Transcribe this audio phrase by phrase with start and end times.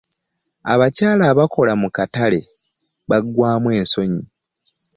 [0.73, 2.39] Abakyala abakola mu katale
[3.09, 4.23] bagwamu ensonyi.